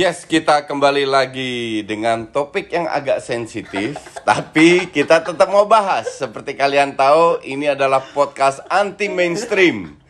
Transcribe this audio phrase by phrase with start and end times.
[0.00, 6.08] Yes, kita kembali lagi dengan topik yang agak sensitif, tapi kita tetap mau bahas.
[6.16, 10.00] Seperti kalian tahu, ini adalah podcast anti mainstream.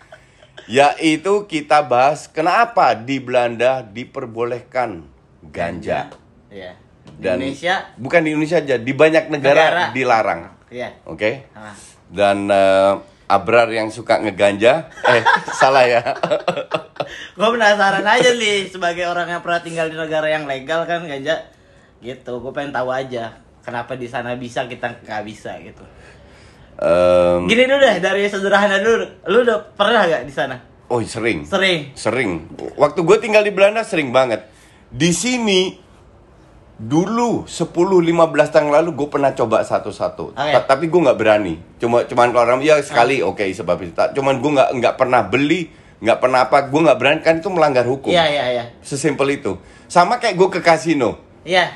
[0.71, 5.11] Yaitu kita bahas kenapa di Belanda diperbolehkan
[5.51, 6.15] ganja.
[6.55, 6.79] Iya.
[7.11, 9.85] Di Dan Indonesia, bukan di Indonesia aja, di banyak negara, Negara.
[9.91, 10.41] dilarang.
[10.71, 11.03] iya.
[11.03, 11.51] Oke?
[11.51, 11.75] Ah.
[12.07, 12.95] Dan eh,
[13.31, 15.23] Abrar yang suka ngeganja, eh
[15.55, 16.03] salah ya.
[17.39, 21.47] Gue penasaran aja nih sebagai orang yang pernah tinggal di negara yang legal kan ganja
[22.03, 22.43] gitu.
[22.43, 25.87] Gue pengen tahu aja kenapa di sana bisa kita nggak bisa gitu.
[26.81, 29.07] Em, Gini dulu deh dari sederhana dulu.
[29.31, 30.57] Lu udah pernah gak di sana?
[30.91, 31.47] oh sering.
[31.47, 31.95] Sering.
[31.95, 32.31] Sering.
[32.75, 34.43] Waktu gue tinggal di Belanda sering banget.
[34.91, 35.79] Di sini
[36.81, 37.77] dulu 10-15
[38.49, 40.33] tahun lalu gue pernah coba satu-satu.
[40.33, 40.51] Oke.
[40.51, 41.55] Ta- Tapi gue nggak berani.
[41.77, 43.93] Cuma cuman kalau orang ya sekali oke sebab itu.
[43.93, 45.69] Cuman gue nggak nggak pernah beli,
[46.01, 46.65] nggak pernah apa.
[46.65, 48.09] Gue nggak berani kan itu melanggar hukum.
[48.09, 48.65] Iya iya iya.
[48.81, 49.61] Sesimpel itu.
[49.87, 51.21] Sama kayak gue ke kasino.
[51.45, 51.69] Iya.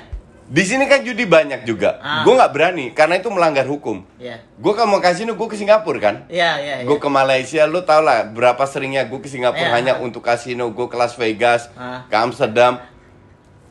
[0.44, 2.00] Di sini kan judi banyak juga.
[2.00, 2.20] Ah.
[2.20, 4.04] Gue nggak berani karena itu melanggar hukum.
[4.16, 4.40] Iya.
[4.54, 6.16] Gue kalau mau kasino gue ke Singapura kan.
[6.28, 6.74] Iya iya.
[6.80, 6.84] iya.
[6.84, 9.74] Gue ke Malaysia, lu tau lah berapa seringnya gue ke Singapura Iya.
[9.74, 12.04] hanya untuk kasino, gue ke Las Vegas, Ah.
[12.04, 12.76] ke Amsterdam.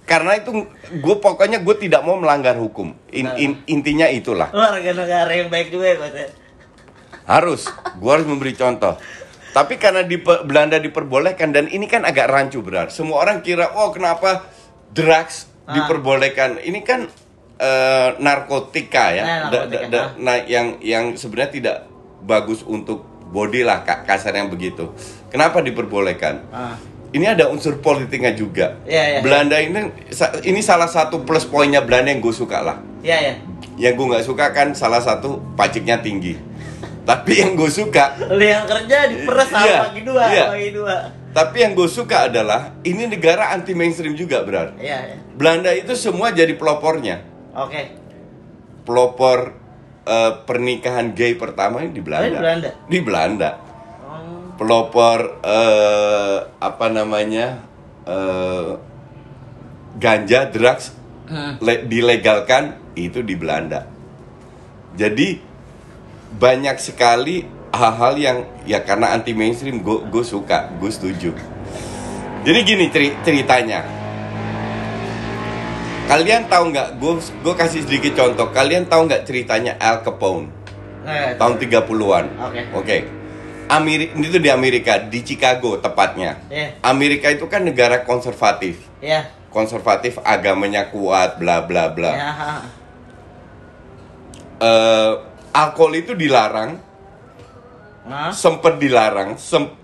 [0.03, 0.51] Karena itu
[0.93, 2.91] gue pokoknya gue tidak mau melanggar hukum.
[3.09, 3.39] In- Nah.
[3.39, 4.51] in- intinya itulah.
[4.51, 6.13] Warga negara yang baik juga ya Mas.
[7.23, 8.99] Harus, gue harus memberi contoh.
[9.53, 12.89] Tapi karena di Belanda diperbolehkan dan ini kan agak rancu benar.
[12.89, 14.43] Semua orang kira, oh kenapa
[14.89, 15.71] drugs Ah.
[15.73, 16.59] diperbolehkan?
[16.59, 17.07] Ini kan
[17.55, 20.09] eh, narkotika ya, Nah, narkotika, da- da- ah.
[20.17, 21.77] nah yang yang sebenarnya tidak
[22.19, 24.91] bagus untuk body lah ka- kasarnya begitu.
[25.29, 26.43] Kenapa diperbolehkan?
[26.49, 26.75] Ah.
[27.13, 28.81] Ini ada unsur politiknya juga.
[28.83, 29.85] Iya, iya, Belanda ini
[30.43, 33.33] ini salah satu plus poinnya Belanda yang gue suka lah Iya iya.
[33.75, 36.37] yang gue nggak suka kan salah satu pajaknya tinggi
[37.03, 40.45] tapi yang gue suka Lu yang kerja diperes sama Iya, bagi dua, iya.
[40.47, 40.95] bagi dua.
[41.29, 45.17] tapi yang gue suka adalah ini negara anti mainstream juga benar Iya iya.
[45.31, 47.21] Belanda itu semua jadi pelopornya
[47.53, 47.81] Oke.
[48.83, 49.53] pelopor
[50.03, 52.69] eh, pernikahan gay pertama ini di Belanda Oh, di Belanda?
[52.87, 53.72] di Belanda Oh.
[54.63, 57.59] Pelopor eh, apa namanya
[58.07, 58.79] eh,
[59.93, 61.55] ganja drugs Hmm.
[61.59, 63.87] le- dilegalkan itu di Belanda.
[64.93, 65.39] Jadi
[66.29, 71.31] banyak sekali hal-hal yang ya karena anti mainstream gue suka, gue setuju.
[72.43, 73.87] Jadi gini ceri- ceritanya.
[76.05, 76.99] Kalian tahu nggak?
[76.99, 78.51] Gue gue kasih sedikit contoh.
[78.51, 80.51] Kalian tahu nggak ceritanya Al Capone
[81.07, 82.25] Nah, tahun 30-an?
[82.37, 82.61] Oke.
[82.75, 82.97] Oke.
[83.69, 86.37] Amerika itu di Amerika, di Chicago tepatnya.
[86.49, 86.77] Iya.
[86.83, 88.83] Amerika itu kan negara konservatif.
[88.99, 89.27] Iya.
[89.49, 92.11] Konservatif agamanya kuat, bla bla bla.
[92.11, 92.31] Iya.
[94.63, 95.13] Eh,
[95.51, 96.79] alkohol itu dilarang,
[98.07, 98.31] Hah?
[98.31, 99.75] sempat dilarang, sem-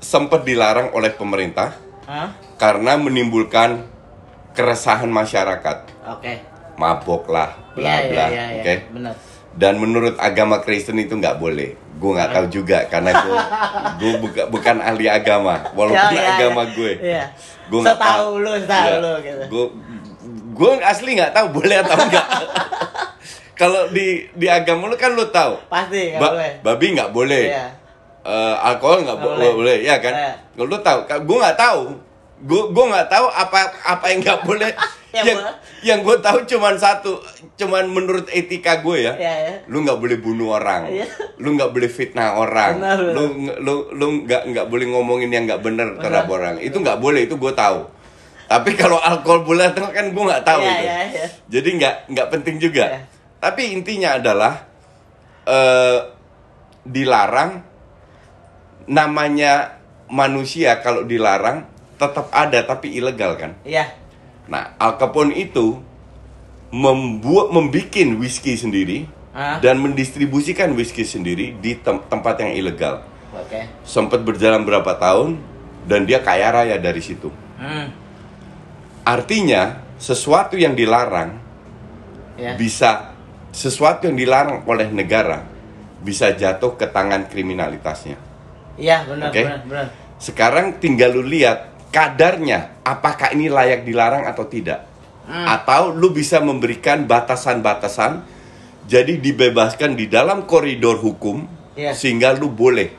[0.00, 1.76] sempat dilarang oleh pemerintah
[2.08, 2.32] Hah?
[2.56, 3.84] karena menimbulkan
[4.52, 5.90] keresahan masyarakat.
[6.08, 6.40] Oke.
[6.74, 8.26] Mabok lah, bla Iya, bla.
[8.30, 8.62] iya, iya.
[8.62, 8.74] Oke.
[8.90, 9.14] Benar.
[9.54, 11.78] Dan menurut agama Kristen itu nggak boleh.
[11.94, 13.38] Gue nggak tahu juga karena gue
[13.96, 16.74] gue buka- bukan ahli agama, walaupun Ya, ya, agama ya.
[16.74, 16.92] gue.
[16.98, 17.24] Iya.
[17.64, 19.42] Gue nggak Setahu lu, setahu lu, gitu.
[19.46, 19.64] Gue
[20.54, 22.26] gue asli nggak taw boleh atau enggak.
[23.54, 25.54] Kalau di di agama lu kan lu tahu.
[25.64, 26.52] Pasti nggak Ba- boleh.
[26.60, 27.44] babi nggak boleh.
[27.48, 27.66] Iya.
[28.24, 29.50] Eh, alkohol nggak bo- boleh.
[29.54, 29.76] boleh.
[29.80, 30.14] ya kan?
[30.50, 31.82] Kalau lu tahu, gue nggak tahu.
[32.44, 34.70] Gue gue nggak tahu apa apa yang nggak boleh.
[35.14, 35.54] Yang yang boleh.
[35.86, 37.22] yang gue tahu cuman satu,
[37.54, 39.14] cuman menurut etika gue ya.
[39.14, 39.54] Iya, iya.
[39.70, 40.90] Lu nggak boleh bunuh orang.
[40.90, 41.06] Iya.
[41.38, 42.82] Lu nggak boleh fitnah orang.
[42.82, 43.14] Benar, benar.
[43.14, 43.22] Lu
[43.62, 46.58] lu lu nggak nggak boleh ngomongin yang nggak benar terhadap orang.
[46.58, 47.86] Itu nggak boleh, itu gue tahu.
[48.50, 50.82] Tapi kalau alkohol boleh nggak, kan gue nggak tahu Iya, itu.
[50.82, 51.26] iya, iya.
[51.46, 52.84] Jadi nggak nggak penting juga.
[52.90, 53.00] Iya.
[53.38, 54.52] Tapi intinya adalah
[55.46, 55.98] eh
[56.82, 57.62] dilarang
[58.90, 59.78] namanya
[60.10, 61.70] manusia kalau dilarang
[62.04, 63.56] tetap ada tapi ilegal kan.
[63.64, 63.88] Iya.
[64.44, 65.80] Nah, Al Capone itu
[66.68, 69.58] membuat membikin whisky sendiri Ah.
[69.58, 73.02] dan mendistribusikan whisky sendiri di tem- tempat yang ilegal.
[73.34, 73.66] Oke.
[73.82, 75.42] Sempat berjalan berapa tahun
[75.86, 77.34] dan dia kaya raya dari situ.
[77.58, 77.90] Hmm.
[79.02, 81.34] Artinya sesuatu yang dilarang
[82.38, 82.54] Ya.
[82.54, 83.14] bisa
[83.50, 85.46] sesuatu yang dilarang oleh negara
[85.98, 88.18] bisa jatuh ke tangan kriminalitasnya.
[88.74, 89.42] Iya, benar, Oke.
[89.46, 89.86] benar, benar.
[90.18, 94.90] Sekarang tinggal lu lihat kadarnya apakah ini layak dilarang atau tidak.
[95.24, 98.26] Atau lu bisa memberikan batasan-batasan
[98.84, 101.90] jadi dibebaskan di dalam koridor hukum Iya.
[101.96, 102.92] sehingga lu boleh.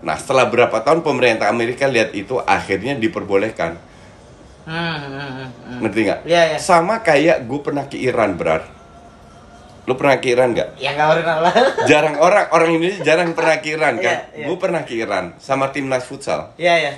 [0.00, 3.76] Nah, setelah berapa tahun pemerintah Amerika lihat itu akhirnya diperbolehkan.
[4.64, 5.78] Hmm, hmm, hmm, hmm.
[5.84, 6.20] Ngerti nggak?
[6.26, 6.58] Iya, iya.
[6.58, 8.64] Sama kayak gue pernah ke Iran, Brar.
[9.84, 10.80] Lu pernah ke Iran nggak?
[10.80, 11.54] Ya nggak pernah lah.
[11.90, 14.16] Jarang orang orang Indonesia jarang pernah ke Iran kan?
[14.32, 14.46] Iya, iya.
[14.48, 16.54] Gue pernah ke Iran sama timnas futsal.
[16.56, 16.92] Iya, iya.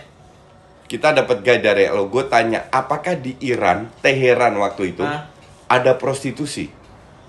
[0.92, 2.04] Kita dapat guide dari lo.
[2.12, 5.24] Gue tanya, apakah di Iran, Teheran waktu itu Hah?
[5.64, 6.68] ada prostitusi?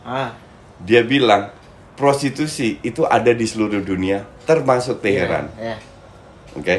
[0.04, 0.36] Ah.
[0.84, 1.48] Dia bilang
[1.96, 5.48] prostitusi itu ada di seluruh dunia, termasuk Teheran.
[5.56, 5.80] Iya.
[6.60, 6.76] Oke.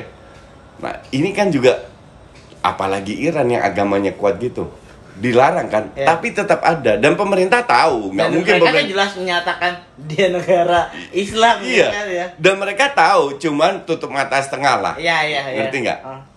[0.85, 1.89] Nah, ini kan juga
[2.61, 4.69] apalagi Iran yang agamanya kuat gitu.
[5.17, 5.89] Dilarang kan?
[5.97, 6.05] Iya.
[6.05, 9.73] Tapi tetap ada dan pemerintah tahu, nggak mungkin mereka kan pemerintah jelas menyatakan
[10.05, 10.81] dia negara
[11.17, 11.89] Islam Iya.
[11.89, 12.27] kan ya.
[12.37, 14.95] Dan mereka tahu, cuman tutup mata setengah lah.
[15.01, 15.59] Iya, iya, iya.
[15.65, 16.01] Ngerti nggak?
[16.05, 16.34] Ah,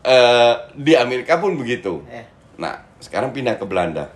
[0.00, 2.00] Eh, di Amerika pun begitu.
[2.08, 2.24] Iya.
[2.56, 4.08] Nah, sekarang pindah ke Belanda.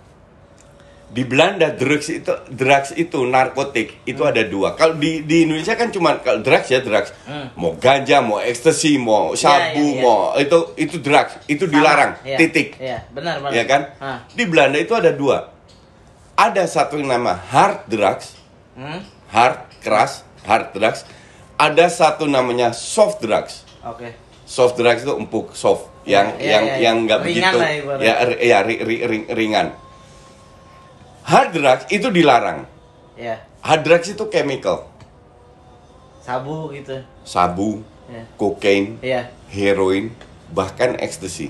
[1.05, 4.33] Di Belanda drugs itu drugs itu narkotik itu Hmm.
[4.33, 4.73] ada dua.
[4.73, 7.13] Kalau di di Indonesia kan cuma kalau drugs ya drugs.
[7.23, 7.53] Hmm.
[7.53, 10.01] Mau ganja, mau ekstasi, mau sabu, iya, iya.
[10.01, 11.73] mau itu itu drugs, itu Sama.
[11.77, 12.11] dilarang.
[12.25, 12.81] Iya, Titik.
[12.81, 13.53] Iya, benar, benar.
[13.53, 13.81] Ya kan?
[14.01, 14.17] Ah.
[14.27, 15.53] Di Belanda itu ada dua.
[16.35, 18.33] Ada satu yang nama hard drugs,
[18.73, 18.99] Hmm?
[19.29, 21.05] hard keras, hard drugs.
[21.55, 23.63] Ada satu namanya soft drugs.
[23.85, 24.24] Oke.
[24.45, 26.83] Soft drugs itu empuk, soft, yang Iya, yang iya, iya.
[26.85, 29.67] yang nggak begitu, lah ya ri- ya ri- ri- ring- ringan.
[31.25, 32.69] Hard drugs itu dilarang.
[33.17, 33.41] Iya.
[33.59, 34.85] Hard drugs itu chemical,
[36.21, 37.01] Sabu gitu.
[37.25, 38.23] sabu, Iya.
[38.37, 39.33] kokain, Iya.
[39.49, 40.13] heroin,
[40.49, 41.49] bahkan ekstasi.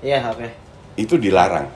[0.00, 0.48] Iya, oke.
[0.96, 1.68] Itu dilarang.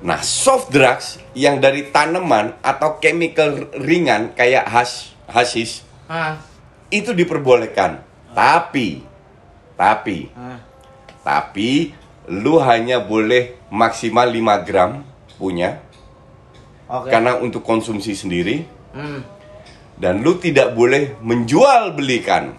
[0.00, 6.36] Nah, soft drugs yang dari tanaman atau chemical ringan kayak hash, hashish Ah.
[6.88, 8.00] itu diperbolehkan.
[8.32, 9.00] Tapi,
[9.76, 10.58] tapi, Ah.
[11.22, 11.92] tapi
[12.26, 15.04] lu hanya boleh maksimal 5 gram
[15.36, 15.78] punya
[16.88, 17.08] Oke.
[17.08, 19.20] karena untuk konsumsi sendiri Hmm.
[19.96, 22.56] dan lu tidak boleh menjual belikan.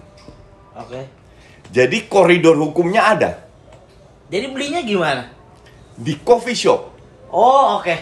[0.78, 1.10] Oke.
[1.68, 3.31] Jadi koridor hukumnya ada
[4.30, 5.24] Jadi belinya gimana?
[5.98, 6.81] di coffee shop.
[7.34, 7.96] Oh, oke.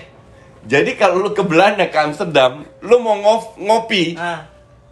[0.66, 3.16] Jadi kalau lu ke Belanda ke Amsterdam, lu mau
[3.56, 4.50] ngopi, Ah.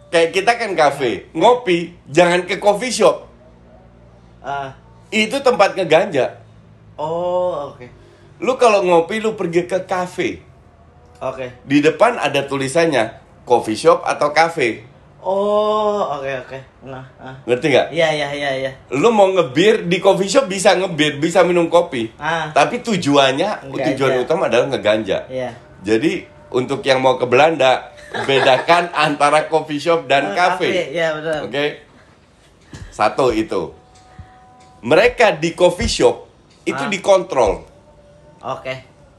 [0.08, 3.26] kayak kita kan kafe, ngopi, jangan ke coffee shop.
[4.44, 4.76] Ah.
[5.08, 6.36] Itu tempat ngeganja.
[7.00, 7.88] Oh, oke.
[8.44, 10.44] Lu kalau ngopi lu pergi ke kafe.
[11.18, 11.64] Oke.
[11.64, 13.16] Di depan ada tulisannya
[13.48, 14.84] coffee shop atau cafe.
[15.24, 16.58] Oh, oke oke.
[16.84, 17.32] Nah, ah.
[17.48, 17.86] Ngerti nggak?
[17.96, 18.72] Iya iya iya iya.
[18.92, 22.12] Lu mau ngebir di coffee shop bisa ngebir, bisa minum kopi.
[22.20, 22.52] Ah.
[22.52, 23.84] Tapi tujuannya, Ngeganja.
[23.96, 25.24] tujuan utama adalah ngeganja.
[25.32, 25.56] Iya.
[25.80, 27.88] Jadi untuk yang mau ke Belanda,
[28.28, 30.92] bedakan antara coffee shop dan Oh, cafe.
[30.92, 31.48] Iya benar.
[31.48, 31.64] Oke.
[32.92, 33.72] Satu itu.
[34.84, 36.16] Mereka di coffee shop
[36.62, 36.92] itu Ah.
[36.92, 37.64] dikontrol.
[38.38, 38.74] Oke.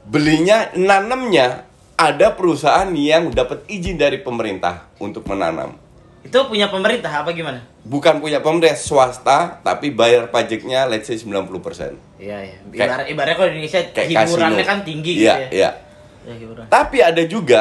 [0.06, 5.74] Belinya, nanamnya ada perusahaan yang dapat izin dari pemerintah untuk menanam.
[6.22, 7.62] Itu punya pemerintah apa gimana?
[7.82, 11.98] Bukan punya pemerintah swasta, tapi bayar pajaknya let's say 90%.
[12.16, 12.56] Iya iya.
[12.64, 14.70] Ibarat ibaratnya kalau di Indonesia Kayak hiburannya kasino.
[14.70, 15.48] kan tinggi Iya, gitu ya.
[15.50, 15.70] iya.
[16.22, 16.64] Ya, hiburan.
[16.66, 17.60] Tapi ada juga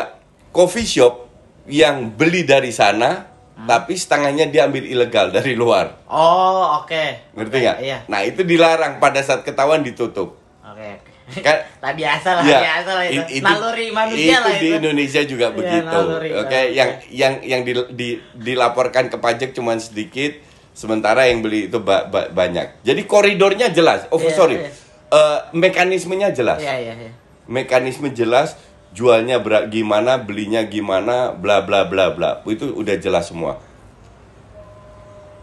[0.49, 1.29] coffee shop
[1.65, 3.65] yang beli dari sana, Hmm.
[3.65, 6.03] tapi setengahnya diambil ilegal dari luar.
[6.05, 7.31] Oh, oke.
[7.31, 7.77] Ngerti Oke, nggak?
[7.79, 7.97] Iya.
[8.05, 10.35] Nah itu dilarang pada saat ketahuan ditutup.
[10.61, 10.99] Oke.
[10.99, 11.39] oke.
[11.39, 13.39] Kan- tak biasa lah, Ya, biasa lah itu.
[13.39, 14.75] Naluri manusia itu lah di itu.
[14.77, 15.87] Indonesia juga Iya, begitu.
[15.87, 16.29] Oke, naluri.
[16.69, 20.35] yang yang yang di- di- dilaporkan ke pajak cuma sedikit,
[20.71, 22.83] sementara yang beli itu ba- ba- banyak.
[22.83, 24.03] Jadi koridornya jelas.
[24.09, 24.59] Oh, Iya, sorry.
[24.59, 24.69] iya.
[25.07, 26.59] Eh, mekanismenya jelas.
[26.59, 27.11] Iya iya iya.
[27.45, 28.59] Mekanisme jelas,
[28.95, 32.39] jualnya ber- gimana, belinya gimana, bla bla bla bla.
[32.47, 33.59] Itu udah jelas semua.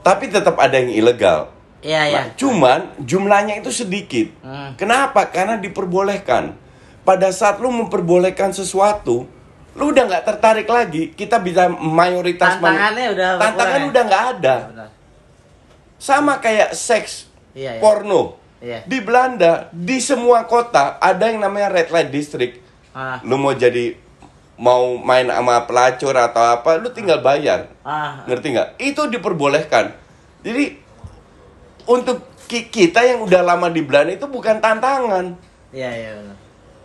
[0.02, 1.52] Tapi tetap ada yang ilegal.
[1.82, 2.20] Iya iya.
[2.22, 4.32] Nah, cuman jumlahnya itu sedikit.
[4.40, 4.74] Hmm.
[4.74, 5.28] Kenapa?
[5.28, 6.56] Karena diperbolehkan.
[7.02, 9.26] Pada saat lu memperbolehkan sesuatu,
[9.74, 11.10] lu udah nggak tertarik lagi.
[11.12, 13.86] Kita bisa mayoritas man- Tantangannya udah tantangan ya?
[13.90, 14.56] udah nggak ada.
[14.70, 14.88] Benar.
[15.98, 17.80] Sama kayak seks, Iya, iya.
[17.82, 18.38] porno.
[18.62, 18.86] Iya.
[18.86, 22.61] Di Belanda, di semua kota ada yang namanya red light district.
[22.92, 23.18] Ah.
[23.24, 23.96] Lu mau jadi
[24.60, 27.72] mau main sama pelacur atau apa, lu tinggal bayar.
[27.82, 28.22] Ah.
[28.28, 28.68] Ngerti nggak?
[28.78, 29.96] Itu diperbolehkan.
[30.44, 30.76] Jadi
[31.88, 35.34] untuk ki- kita yang udah lama di Belanda itu bukan tantangan.
[35.72, 36.36] Iya iya benar.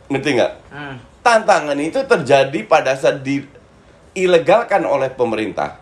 [0.08, 0.54] Ngerti nggak?
[0.72, 0.96] Hmm.
[1.28, 5.76] tantangan itu terjadi pada saat diilegalkan oleh pemerintah.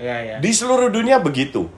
[0.00, 0.36] Iya, iya.
[0.40, 1.68] Di seluruh dunia begitu.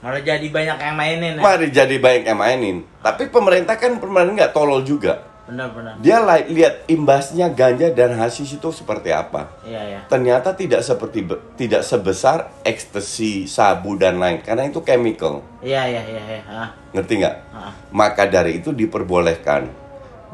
[0.00, 1.42] Malah jadi banyak yang mainin ya.
[1.44, 2.76] Mari jadi banyak yang mainin.
[3.04, 5.20] Tapi pemerintah kan pemerintah nggak tolol juga.
[5.46, 5.94] Benar-benar.
[5.98, 9.46] Dia li- lihat imbasnya ganja dan hashish itu seperti apa.
[9.62, 10.00] Iya, iya.
[10.04, 11.22] Ternyata tidak seperti
[11.54, 15.46] tidak sebesar ekstasi, sabu dan lain karena itu chemical.
[15.60, 16.42] Iya, iya, iya, iya.
[16.44, 17.36] Ah, Ngerti nggak?
[17.52, 17.70] ah.
[17.88, 19.70] Maka dari itu diperbolehkan.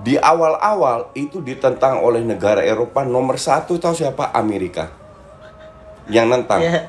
[0.01, 4.33] Di awal-awal itu ditentang oleh negara Eropa nomor satu tahu siapa?
[4.33, 4.89] Amerika.
[6.09, 6.61] Yang nentang.
[6.61, 6.89] Iya.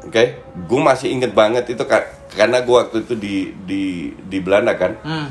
[0.00, 3.82] Oke, gue masih inget banget itu ka- karena gue waktu itu di di
[4.18, 5.28] di Belanda kan Hmm.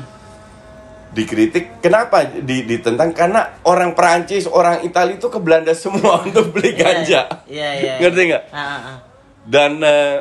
[1.10, 1.82] Dikritik.
[1.82, 3.10] Kenapa di, ditentang?
[3.10, 7.20] Karena orang Perancis, orang Italia itu ke Belanda semua untuk beli Iya, ganja.
[7.46, 7.94] Iya, iya.
[7.98, 8.44] Ngerti nggak?
[8.50, 8.96] Ah, ah, ah.
[9.42, 10.16] Dan eh,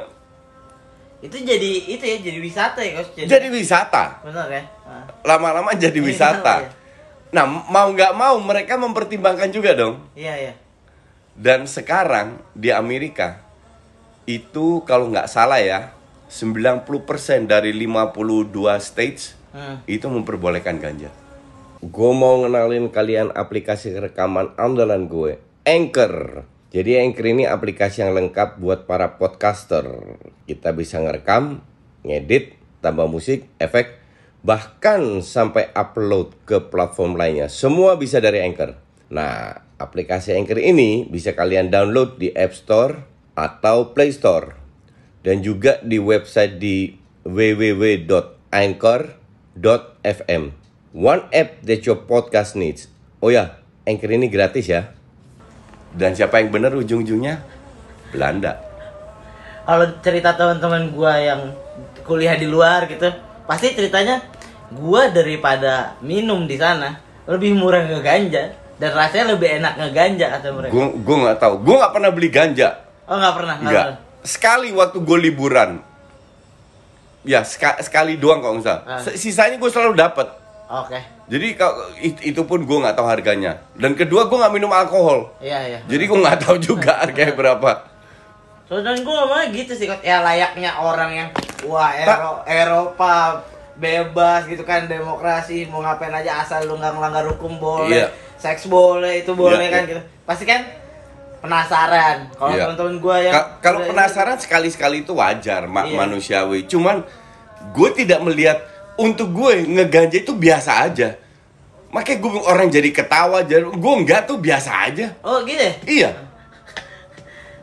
[1.19, 3.27] Itu jadi itu ya, jadi wisata ya, Coach.
[3.27, 4.23] jadi wisata.
[4.23, 4.63] Benar ya?
[5.21, 6.55] Lama-lama jadi Iya, wisata.
[6.63, 6.71] iya.
[7.29, 10.01] Nah, mau nggak mau mereka mempertimbangkan juga dong.
[10.15, 10.53] Iya, iya.
[11.35, 13.39] Dan sekarang di Amerika
[14.25, 15.91] itu kalau nggak salah ya
[16.27, 16.85] 90%
[17.45, 19.81] dari 52 states Hmm.
[19.89, 21.09] itu memperbolehkan ganja.
[21.79, 26.45] Gue mau ngenalin kalian aplikasi rekaman andalan gue, Anchor.
[26.69, 29.87] Jadi Anchor ini aplikasi yang lengkap buat para podcaster.
[30.45, 31.65] Kita bisa ngerekam,
[32.05, 33.97] ngedit, tambah musik, efek,
[34.45, 37.49] bahkan sampai upload ke platform lainnya.
[37.49, 38.77] Semua bisa dari Anchor.
[39.09, 43.01] Nah, aplikasi Anchor ini bisa kalian download di App Store
[43.33, 44.53] atau Play Store
[45.23, 46.93] dan juga di website di
[49.59, 50.43] www.anchor.fm.
[50.89, 52.89] One app that your podcast needs.
[53.21, 54.89] Oh ya, Anchor ini gratis ya.
[55.93, 57.43] Dan siapa yang benar ujung-ujungnya?
[58.09, 58.57] Belanda.
[59.69, 61.53] Kalau cerita teman-teman gua yang
[62.01, 63.05] kuliah di luar gitu,
[63.45, 64.23] pasti ceritanya
[64.73, 66.97] gua daripada minum di sana
[67.29, 70.73] lebih murah ngeganja dan rasanya lebih enak ngeganja kata mereka.
[70.73, 71.53] Gue gue nggak tahu.
[71.61, 72.69] Gue nggak pernah beli ganja.
[73.05, 73.55] Oh nggak pernah?
[73.61, 73.85] nggak.
[74.25, 75.83] Sekali waktu gue liburan.
[77.21, 78.83] Ya seka- sekali doang kalau nggak salah.
[79.01, 80.27] S- Sisanya gue selalu dapat.
[80.65, 80.99] Oke.
[81.27, 83.59] Jadi kalau it- itu pun gue nggak tahu harganya.
[83.73, 85.33] Dan kedua gue nggak minum alkohol.
[85.37, 85.79] Iya iya.
[85.83, 87.71] Jadi gue nggak tahu juga harganya berapa.
[88.65, 91.29] Soalnya gue ngomongnya gitu sih, ya layaknya orang yang
[91.65, 93.41] wah Ero- Eropa
[93.75, 98.07] bebas gitu kan demokrasi mau ngapain aja asal lu nggak melanggar hukum boleh, Iya.
[98.35, 99.89] seks boleh itu boleh Iya, kan iya.
[99.89, 100.01] gitu.
[100.21, 100.61] Pasti kan
[101.39, 102.27] penasaran.
[102.31, 102.63] Kalau Iya.
[102.65, 105.97] teman-teman gue yang Ka- kalau penasaran sekali-sekali itu wajar, ma- Iya.
[105.97, 106.65] manusiawi.
[106.65, 107.03] Cuman
[107.69, 108.59] gue tidak melihat
[108.95, 111.15] untuk gue ngeganja itu biasa aja.
[111.89, 115.15] Makanya gue orang jadi ketawa, jadi gue enggak tuh biasa aja.
[115.19, 115.57] Oh gitu.
[115.57, 115.73] ya?
[115.85, 116.09] Iya.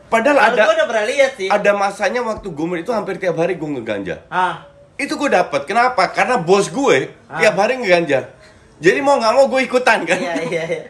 [0.07, 1.47] Padahal ada gue udah pernah lihat sih.
[1.47, 4.23] ada masanya waktu gue itu hampir tiap hari gue ngeganja.
[4.27, 4.63] Ah,
[4.97, 5.69] Itu gue dapat.
[5.69, 6.09] Kenapa?
[6.09, 7.37] Karena bos gue Ah.
[7.37, 8.33] tiap hari ngeganja.
[8.77, 10.17] Jadi mau nggak mau gue ikutan kan.
[10.17, 10.83] iya iya iya.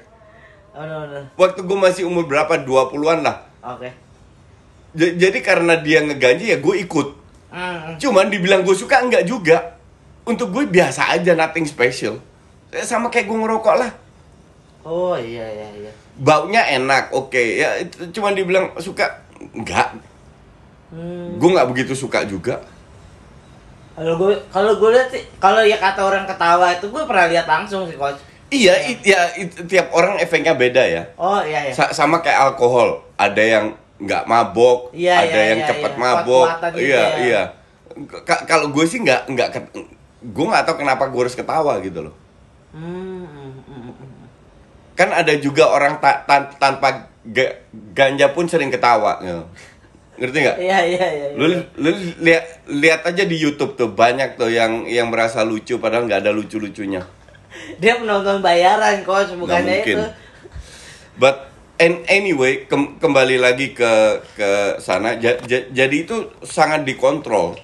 [0.77, 1.19] Oh no no.
[1.34, 2.53] Waktu gue masih umur berapa?
[2.62, 3.50] 20-an lah.
[3.65, 3.89] Oke.
[4.93, 7.07] J- jadi karena dia ngeganja ya gue ikut.
[7.50, 7.98] Hmm.
[7.98, 9.81] Cuman dibilang gue suka enggak juga.
[10.22, 12.22] Untuk gue biasa aja, nothing special.
[12.69, 13.91] Eh, Sama kayak gue ngerokok lah.
[14.86, 15.91] Oh iya iya iya.
[16.13, 17.41] Baunya enak, oke.
[17.41, 19.25] Ya itu cuman dibilang suka
[19.57, 19.98] enggak.
[20.93, 21.41] Hmm.
[21.41, 22.62] Gue nggak begitu suka juga.
[23.98, 27.50] Kalau gue kalau gue lihat sih kalau ya kata orang ketawa itu gue pernah lihat
[27.50, 28.22] langsung sih coach.
[28.48, 31.04] Iya, it- ya it- tiap orang efeknya beda ya.
[31.16, 31.74] Oh iya iya.
[31.75, 36.00] Sa- sama kayak alkohol, ada yang nggak mabok, Iya, ada iya, yang iya, cepet iya.
[36.00, 36.48] mabok.
[36.72, 37.08] Gitu Iya, ya.
[37.20, 37.42] iya.
[38.24, 39.48] Ka- kalau gue sih nggak nggak
[40.24, 42.13] gue nggak tahu kenapa gue harus ketawa gitu loh.
[42.72, 44.25] Hmm, hmm, hmm, hmm.
[44.94, 46.88] Kan ada juga orang ta- tan- tanpa
[47.24, 47.58] ga-
[47.92, 49.20] ganja pun sering ketawa.
[49.20, 49.44] gitu.
[50.18, 50.58] Ngerti nggak?
[50.58, 51.27] Iya iya iya.
[51.30, 51.38] iya.
[51.38, 51.46] Lu,
[51.77, 51.89] lu
[52.20, 56.32] lihat lihat aja di YouTube tuh banyak tuh yang yang merasa lucu padahal nggak ada
[56.32, 57.06] lucu-lucunya.
[57.76, 59.96] Dia penonton bayaran coach bukannya mungkin.
[60.00, 60.06] itu.
[61.18, 63.92] But and anyway kem- kembali lagi ke
[64.34, 67.58] ke sana Ja- ja- jadi itu sangat dikontrol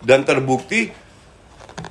[0.00, 0.88] dan terbukti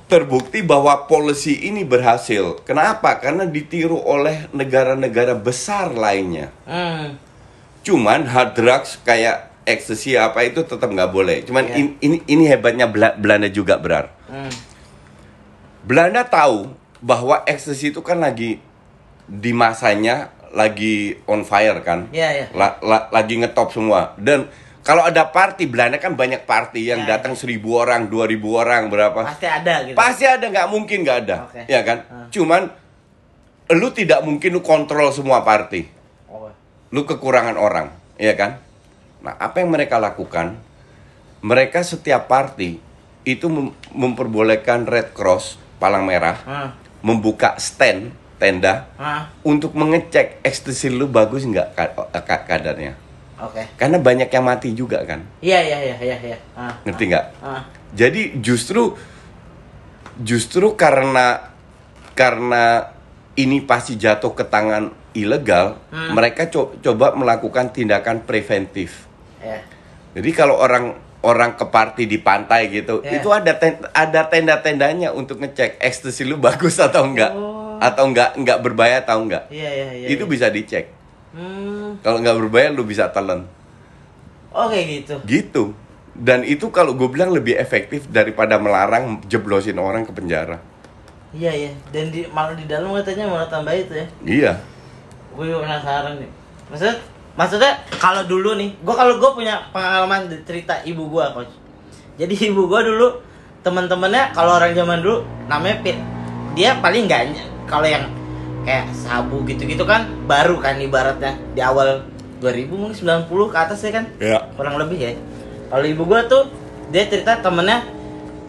[0.04, 2.60] terbukti bahwa policy ini berhasil.
[2.62, 3.16] Kenapa?
[3.20, 6.52] Karena ditiru oleh negara-negara besar lainnya.
[6.64, 7.16] Hmm.
[7.84, 11.40] Cuman hard drugs kayak ecstasy apa itu tetap nggak boleh.
[11.44, 11.76] Cuman Iya.
[11.76, 14.12] in- ini ini hebatnya Bela- Belanda juga berar.
[14.28, 14.52] Hmm.
[15.84, 18.58] Belanda tahu bahwa ecstasy itu kan lagi
[19.24, 22.08] di masanya lagi on fire kan.
[22.10, 22.46] Iya iya.
[22.52, 24.16] La- la- lagi ngetop semua.
[24.16, 24.48] Dan
[24.80, 27.16] kalau ada party Belanda kan banyak party yang Ya.
[27.16, 29.20] datang seribu orang, dua ribu orang berapa.
[29.20, 29.94] Pasti ada gitu.
[29.94, 31.62] Pasti ada nggak mungkin nggak ada, Oke.
[31.68, 31.98] ya kan?
[32.08, 32.26] Ah.
[32.32, 32.72] Cuman
[33.68, 35.84] lu tidak mungkin lu kontrol semua party.
[36.26, 36.48] Oh.
[36.88, 38.56] Lu kekurangan orang, ya kan?
[39.20, 40.56] Nah, apa yang mereka lakukan?
[41.38, 42.80] Mereka setiap party
[43.22, 46.70] itu mem- memperbolehkan Red Cross Palang Merah Hmm.
[47.00, 52.94] Membuka stand tenda Ah, untuk mengecek ekstasi lu bagus nggak ka- ka- kadarnya.
[53.36, 53.62] oke.
[53.74, 56.38] Karena banyak yang mati juga kan, Iya iya iya iya iya.
[56.52, 57.26] Ah, ngerti nggak?
[57.40, 57.62] ah.
[57.90, 58.94] Jadi justru
[60.18, 61.50] justru karena
[62.12, 62.90] karena
[63.34, 66.10] ini pasti jatuh ke tangan ilegal, Hmm.
[66.12, 69.06] mereka co- coba melakukan tindakan preventif.
[69.38, 69.62] Ya.
[70.12, 73.18] Jadi kalau orang orang ke party di pantai gitu, Ya.
[73.18, 77.74] itu ada ten- ada tenda-tendanya untuk ngecek ekstasi lu bagus atau enggak, Oh.
[77.82, 79.50] atau enggak enggak berbahaya atau enggak.
[79.50, 80.06] Iya iya iya.
[80.14, 80.30] itu iya.
[80.30, 80.86] bisa dicek.
[81.34, 81.98] Hmm.
[82.00, 83.44] Kalau nggak berbahaya lu bisa telan.
[84.54, 85.18] Oke gitu.
[85.26, 85.74] Gitu.
[86.18, 90.58] Dan itu kalau gue bilang lebih efektif daripada melarang jeblosin orang ke penjara.
[91.30, 91.70] Iya iya.
[91.94, 94.06] Dan di malah di dalam katanya malah tambah itu ya.
[94.24, 94.52] Iya.
[95.36, 96.30] Gue juga penasaran nih.
[96.72, 96.96] Maksudnya
[97.38, 101.52] maksudnya kalau dulu nih, gue kalau gue punya pengalaman cerita ibu gue coach.
[102.18, 103.22] Jadi ibu gue dulu
[103.62, 105.98] teman-temannya kalau orang zaman dulu namanya Pit.
[106.58, 107.22] Dia paling nggak
[107.70, 108.10] kalau yang
[108.66, 112.04] kayak sabu gitu-gitu kan baru kan ibaratnya di awal
[112.42, 114.38] 2000 mungkin 90 ke atas ya kan Ya.
[114.54, 115.12] kurang lebih ya
[115.72, 116.52] kalau ibu gua tuh
[116.92, 117.80] dia cerita temennya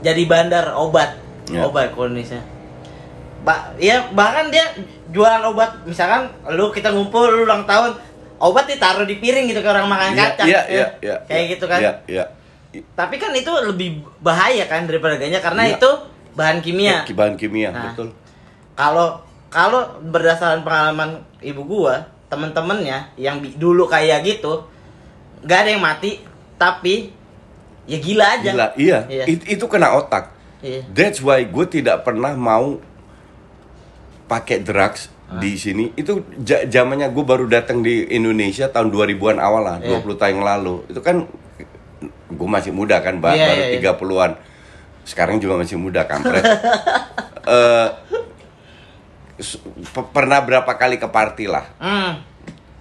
[0.04, 1.16] jadi bandar obat
[1.48, 1.64] Ya.
[1.66, 2.42] obat Indonesia
[3.42, 4.76] ba ya bahkan dia
[5.10, 7.96] jualan obat misalkan lu kita ngumpul lu ulang tahun
[8.40, 10.66] obat ditaruh di piring gitu kayak orang makan Iya, kacang iya, ya.
[10.68, 11.16] iya, iya.
[11.28, 12.26] kayak gitu kan Iya, iya.
[12.94, 15.76] tapi kan itu lebih bahaya kan daripada ganja karena Iya.
[15.76, 15.90] itu
[16.34, 17.92] bahan kimia bahan kimia, Nah.
[17.92, 18.08] betul.
[18.74, 19.20] kalau
[19.50, 24.64] kalau berdasarkan pengalaman ibu gua temen-temennya yang dulu kayak gitu
[25.42, 26.22] nggak ada yang mati
[26.56, 27.10] tapi
[27.90, 29.00] ya gila aja Gila, iya.
[29.10, 29.24] Iya.
[29.26, 30.30] It- itu kena otak.
[30.62, 30.86] Iya.
[30.92, 32.78] That's why gue tidak pernah mau
[34.28, 35.94] pakai drugs di sini.
[35.94, 36.26] Itu
[36.66, 40.02] zamannya gue baru datang di Indonesia tahun 2000-an awal lah, Iya.
[40.02, 40.76] 20 tahun yang lalu.
[40.88, 41.30] Itu kan
[42.30, 43.94] gue masih muda kan, ba- Iya, baru iya, iya.
[43.94, 44.32] 30-an.
[45.04, 46.42] Sekarang juga masih muda, kampret.
[49.40, 51.64] S- pe- pernah berapa kali ke party lah.
[51.78, 52.12] hmm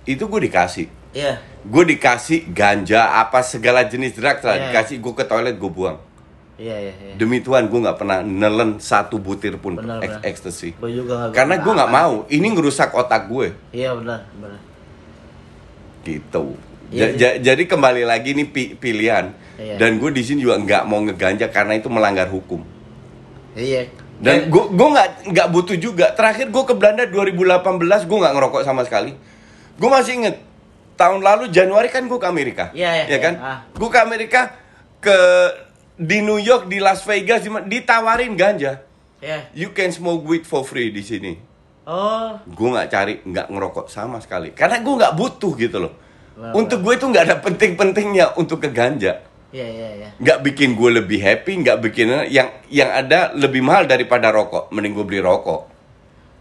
[0.05, 0.89] Itu gue dikasih.
[1.13, 4.57] iya Gue dikasih ganja apa segala jenis drugs lah.
[4.57, 4.65] Iya.
[4.73, 6.01] Dikasih gue ke toilet gue buang.
[6.59, 10.75] Iya iya iya Demi Tuhan gue nggak pernah nelen satu butir pun Benar, ek- ekstasi.
[10.77, 12.27] Juga Karena gue nggak mau.
[12.27, 13.55] Ini ngerusak otak gue.
[13.71, 14.59] iya benar benar
[16.01, 16.45] Gitu.
[16.89, 19.31] Iya Ja- ja- jadi kembali lagi ini pi- pilihan.
[19.55, 19.77] Iya.
[19.77, 22.63] Dan gue di sini juga nggak mau ngeganja karena itu melanggar hukum.
[23.55, 23.87] iya
[24.19, 26.11] Dan gue gue nggak nggak butuh juga.
[26.13, 27.71] Terakhir gue ke Belanda 2018
[28.03, 29.15] gue nggak ngerokok sama sekali.
[29.75, 30.37] Gue masih inget
[30.97, 32.75] tahun lalu Januari kan gue ke Amerika.
[32.75, 33.35] Iya, iya, Ya kan?
[33.37, 33.47] iya.
[33.47, 33.59] Ah.
[33.71, 34.41] Gue ke Amerika
[34.99, 35.15] ke
[35.99, 38.87] di New York, di Las Vegas, di ditawarin ganja.
[39.19, 41.35] iya You can smoke weed for free di sini.
[41.85, 44.55] oh Gue nggak cari, nggak ngerokok sama sekali.
[44.55, 45.93] Karena gue nggak butuh gitu loh.
[46.39, 49.27] Benar, Untuk gue itu nggak ada penting-pentingnya untuk ke ganja.
[49.51, 53.91] iya iya iya Nggak bikin gue lebih happy, nggak bikin yang yang ada lebih mahal
[53.91, 54.71] daripada rokok.
[54.71, 55.67] Mending gue beli rokok.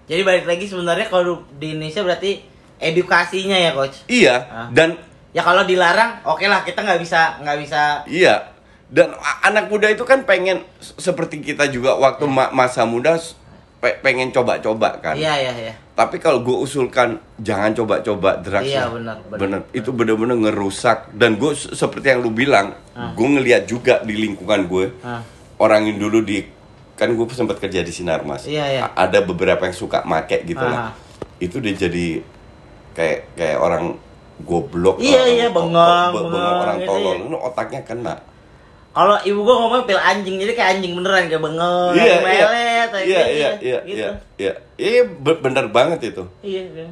[0.05, 2.39] jadi balik lagi sebenarnya kalau di Indonesia berarti
[2.79, 4.35] edukasinya ya coach Iya.
[4.47, 4.67] Ah.
[4.71, 4.95] Dan
[5.33, 8.55] ya kalau dilarang oke lah kita nggak bisa nggak bisa iya.
[8.87, 13.19] Dan anak muda itu kan pengen seperti kita juga waktu ma- masa muda
[13.77, 15.13] pe- pengen coba-coba kan.
[15.13, 18.63] iya iya iya Tapi kalau gue usulkan jangan coba-coba drugs.
[18.63, 19.65] Iya, benar, benar.
[19.71, 21.09] Itu bener-bener ngerusak.
[21.11, 23.11] Dan gue seperti yang lu bilang, Ah.
[23.11, 25.25] gue ngeliat juga di lingkungan gue Ah.
[25.57, 26.45] orang yang dulu di
[26.93, 28.45] kan gue sempat kerja di Sinarmas.
[28.45, 28.81] Iya, iya.
[28.87, 30.69] A- Ada beberapa yang suka make gitu Ah.
[30.69, 30.91] lah.
[31.37, 32.21] Itu dia jadi
[32.93, 33.97] kayak kayak orang
[34.39, 34.97] goblok.
[34.97, 37.15] Iya, orang iya, to- bengong, be- bengong orang gitu, tolol.
[37.15, 37.25] iya.
[37.25, 38.15] Lu otaknya kena.
[38.97, 42.45] Kalau ibu gua ngomong pil anjing jadi kayak anjing beneran kayak bengong Iya, kayak iya,
[42.47, 43.93] melet kayak iya, gitu, iya, iya, gitu.
[43.93, 46.23] iya, iya, iya, be- bener banget itu.
[46.41, 46.87] iya iya.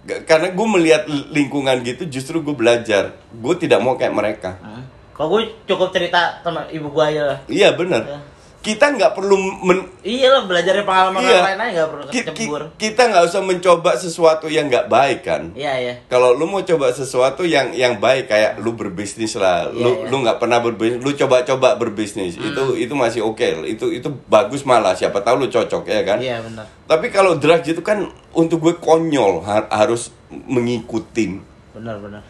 [0.00, 3.12] G- Karena gue melihat li- lingkungan gitu, justru gue belajar.
[3.30, 4.56] Gue tidak mau kayak mereka.
[4.58, 4.80] Ah.
[5.12, 8.08] kalau gue cukup cerita sama ibu gua aja lah Iya bener.
[8.08, 8.18] Iya.
[8.60, 11.32] Kita nggak perlu men, iya lah belajar dari pengalaman Iya.
[11.32, 14.84] orang lain aja nggak perlu ki- ki- kecebur kita nggak usah mencoba sesuatu yang nggak
[14.86, 15.42] baik kan.
[15.54, 19.74] iya iya Kalau lu mau coba sesuatu yang yang baik kayak lu berbisnis lah, Iya,
[19.74, 20.06] lu iya.
[20.06, 22.46] lu nggak pernah berbisnis, lu coba-coba berbisnis Hmm.
[22.46, 26.18] itu itu masih oke, itu itu bagus malah siapa tahu lu cocok ya kan.
[26.18, 31.40] iya benar Tapi kalau drugs itu kan untuk gue konyol har- harus mengikutin.
[31.72, 32.20] benar benar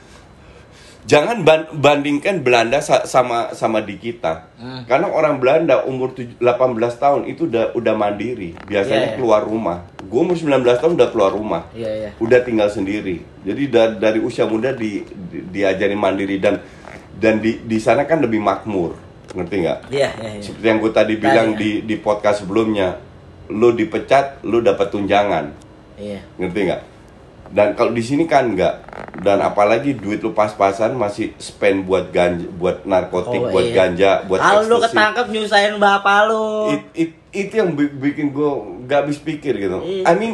[1.00, 4.52] Jangan ban- bandingkan Belanda sa- sama sama di kita.
[4.54, 4.84] Hmm.
[4.84, 8.52] Karena orang Belanda umur tuj- 18 tahun itu udah udah mandiri.
[8.52, 8.66] Iya, iya.
[8.68, 9.88] Biasanya keluar rumah.
[10.00, 11.62] Gue umur 19 tahun udah keluar rumah.
[11.72, 13.24] iya iya Udah tinggal sendiri.
[13.40, 16.60] Jadi da- dari usia muda di, di- diajari mandiri dan
[17.16, 18.96] dan di di sana kan lebih makmur.
[19.30, 19.78] Ngerti nggak?
[19.88, 22.98] iya iya iya Seperti yang gue tadi bilang di di podcast sebelumnya,
[23.48, 25.54] lu dipecat, lu dapat tunjangan.
[25.96, 26.82] iya Ngerti nggak?
[27.50, 28.74] Dan kalau di sini kan nggak.
[29.20, 33.74] Dan apalagi duit lu pas-pasan masih spend buat ganja, buat narkotik, Oh, buat iya.
[33.76, 38.50] ganja, buat kalau lu ketangkep nyusahin bapak lu It- it- itu yang bi- bikin gue
[38.86, 39.76] nggak habis pikir gitu.
[39.82, 40.08] Iya.
[40.08, 40.32] I mean,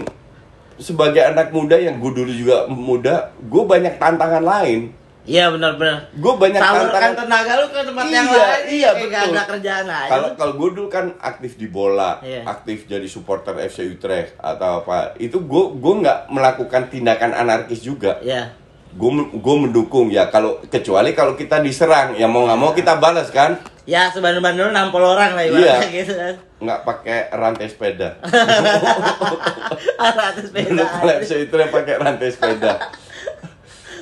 [0.77, 4.93] sebagai anak muda yang gue dulu juga muda, gue banyak tantangan lain.
[5.27, 6.07] Iya benar-benar.
[6.15, 8.63] Gue banyak Salurkan tenaga lu ke tempat yang Iya, lain.
[8.71, 9.11] iya, betul.
[9.11, 10.09] Gak ada kerjaan aja.
[10.09, 12.47] Kalau kalau gue dulu kan aktif di bola, Iya.
[12.47, 18.23] aktif jadi supporter FC Utrecht atau apa, itu gue gue nggak melakukan tindakan anarkis juga.
[18.23, 18.55] Iya.
[18.95, 23.29] Gue gue mendukung ya kalau kecuali kalau kita diserang ya mau nggak mau kita balas
[23.35, 24.43] kan, Ya lu
[24.75, 25.79] nampol orang lah Iya.
[25.79, 26.35] ibaratnya gitu kan.
[26.59, 28.19] nggak pakai rantai sepeda.
[30.01, 30.83] Atas sepeda.
[30.87, 32.73] Kalau FC Utrecht pakai rantai sepeda.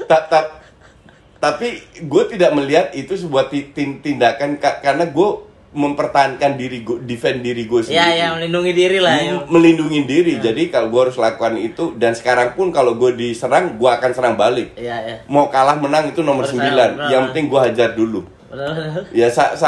[0.04, 0.63] Tak tak
[1.44, 1.68] tapi
[2.00, 5.28] gue tidak melihat itu sebuah ti- tin- tindakan ka- karena gue
[5.74, 7.98] mempertahankan diri gue, defend diri gue sendiri.
[7.98, 9.14] Iya, ya melindungi diri lah.
[9.18, 9.32] ya.
[9.44, 10.32] Melindungi diri.
[10.38, 14.34] Jadi kalau gue harus lakukan itu dan sekarang pun kalau gue diserang, gue akan serang
[14.38, 14.72] balik.
[14.78, 15.16] Iya, iya.
[15.26, 16.62] Mau kalah menang itu nomor Harus 9
[16.94, 18.20] kalah, Yang penting gue hajar dulu.
[19.10, 19.58] Ya sa-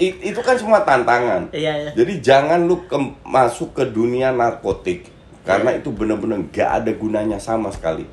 [0.00, 1.52] i- itu kan semua tantangan.
[1.52, 1.90] Iya, iya.
[1.92, 5.12] Jadi jangan lu ke- masuk ke dunia narkotik
[5.44, 8.08] karena itu bener-bener gak ada gunanya sama sekali.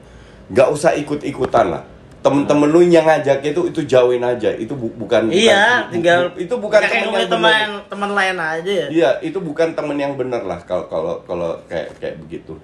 [0.52, 1.84] Gak usah ikut-ikutan lah.
[2.18, 4.52] Temen-temen lu yang ngajak itu itu jauhin aja.
[4.52, 7.54] Itu bu- bukan Iya, bukan- tinggal itu bukan temen yang teman
[7.88, 8.88] teman lain aja ya.
[8.90, 12.58] Iya, itu bukan temen yang bener lah kalau kalau kalau kayak kayak begitu.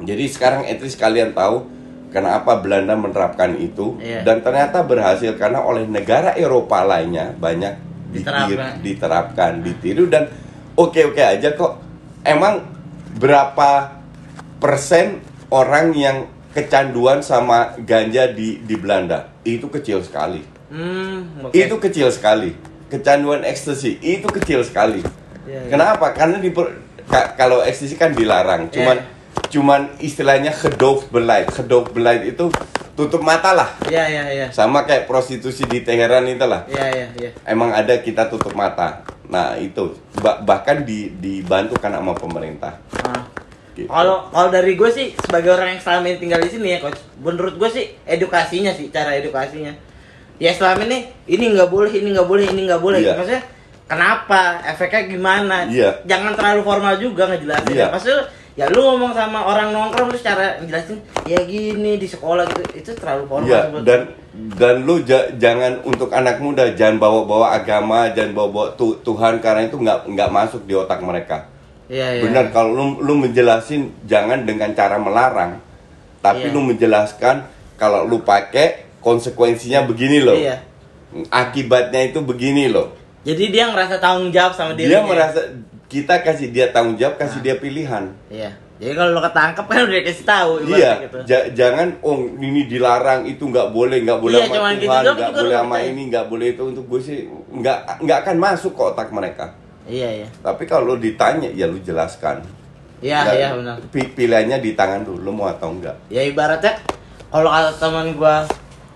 [0.00, 1.64] Jadi sekarang least kalian tahu
[2.08, 4.20] kenapa Belanda menerapkan itu Iya.
[4.22, 7.74] dan ternyata berhasil karena oleh negara Eropa lainnya banyak
[8.10, 8.72] ditir- Diterapkan.
[8.82, 10.26] diterapkan, ditiru dan
[10.74, 11.78] oke-oke aja kok.
[12.20, 12.66] Emang
[13.14, 13.96] berapa
[14.58, 19.30] persen orang yang kecanduan sama ganja di di Belanda?
[19.42, 20.42] Itu kecil sekali.
[20.70, 21.52] Hmm, oke.
[21.52, 22.54] Itu kecil sekali.
[22.86, 25.02] Kecanduan ekstasi itu kecil sekali.
[25.46, 25.70] Iya, iya.
[25.70, 26.10] Kenapa?
[26.10, 26.50] Karena di
[27.06, 28.70] ka- kalau ekstasi kan dilarang.
[28.70, 29.48] Cuman Iya.
[29.50, 31.50] cuman istilahnya gedoofbeleid.
[31.50, 32.50] Gedoofbeleid itu
[32.94, 33.70] tutup mata lah.
[33.86, 34.46] Iya, iya, iya.
[34.50, 36.66] Sama kayak prostitusi di Teheran itu lah.
[36.66, 37.30] Iya, iya, iya.
[37.46, 39.02] Emang ada kita tutup mata.
[39.30, 42.76] Nah, itu Ba- bahkan di dibantu kan sama pemerintah.
[43.06, 43.22] Nah,
[43.80, 43.88] Gitu.
[43.88, 47.00] Kalau kalau dari gue sih sebagai orang yang selama ini tinggal di sini ya coach,
[47.16, 49.72] menurut gue sih edukasinya sih cara edukasinya.
[50.36, 53.00] Ya selama ini ini nggak boleh, ini nggak boleh, ini nggak boleh.
[53.00, 53.16] Iya.
[53.16, 53.42] Maksudnya
[53.86, 54.60] kenapa?
[54.62, 55.56] Efeknya gimana?
[55.64, 56.04] Iya.
[56.04, 57.72] Jangan terlalu formal juga ngejelasin.
[57.72, 57.88] Iya.
[57.88, 58.22] Maksudnya
[58.58, 62.90] ya lu ngomong sama orang nongkrong terus cara ngejelasin ya gini di sekolah gitu itu
[62.98, 63.48] terlalu formal.
[63.48, 64.00] Iya, dan
[64.58, 69.64] dan lu ja- jangan untuk anak muda jangan bawa-bawa agama, jangan bawa-bawa tu- Tuhan karena
[69.64, 71.48] itu nggak nggak masuk di otak mereka.
[71.90, 72.22] Iya, iya.
[72.22, 75.58] Benar kalau lu, lu menjelasin jangan dengan cara melarang,
[76.20, 76.54] tapi Iya.
[76.54, 77.42] lu menjelaskan
[77.74, 80.38] kalau lu pakai konsekuensinya begini loh.
[80.38, 80.62] Iya.
[81.28, 82.94] Akibatnya itu begini loh.
[83.20, 85.02] Jadi dia ngerasa tanggung jawab sama Dia dirinya.
[85.04, 85.40] merasa
[85.84, 88.14] kita kasih dia tanggung jawab, kasih dia pilihan.
[88.30, 88.54] Iya.
[88.78, 91.18] Jadi kalau lo ketangkep kan udah dikasih tahu Iya, gitu.
[91.26, 95.16] ja- jangan oh ini dilarang itu nggak boleh nggak boleh Iya, sama gitu Tuhan nggak
[95.20, 97.18] juga boleh sama ini nggak boleh itu untuk gue sih
[97.50, 99.52] nggak nggak akan masuk ke otak mereka.
[99.90, 100.28] Iya, iya.
[100.38, 102.46] Tapi kalau ditanya ya lu jelaskan.
[103.00, 103.76] Iya, Dan iya benar.
[103.88, 105.96] pi- Pilihannya di tangan lu, lu mau atau enggak.
[106.06, 106.76] ya ibaratnya
[107.26, 108.44] kalau kata teman gua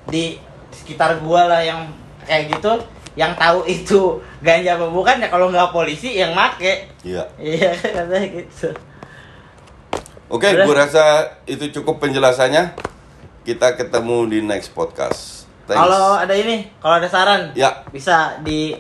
[0.07, 0.37] di
[0.71, 1.89] sekitar gua lah yang
[2.23, 2.69] kayak gitu
[3.15, 4.01] yang tahu itu
[4.39, 7.25] ganja apa bukan ya kalau nggak polisi yang make Iya.
[7.37, 8.69] iya katanya gitu
[10.27, 10.65] Oke, Udah.
[10.65, 11.05] gue rasa
[11.45, 12.75] itu cukup penjelasannya.
[13.43, 15.45] Kita ketemu di next podcast.
[15.65, 17.85] Kalau ada ini kalau ada saran Ya.
[17.89, 18.73] bisa di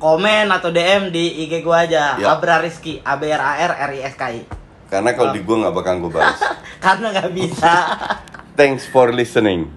[0.00, 2.32] komen atau DM di IG gua aja Ya.
[2.32, 4.40] Abra Rizky A B R A R R I S K I
[4.90, 6.40] Karena kalau di gue nggak bakal gue bahas.
[6.84, 7.72] karena nggak bisa
[8.58, 9.70] Thanks for listening.